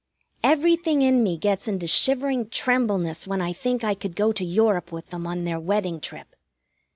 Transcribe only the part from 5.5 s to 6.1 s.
wedding